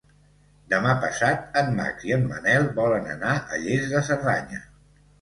[0.71, 4.69] Demà passat en Max i en Manel volen anar a Lles de Cerdanya.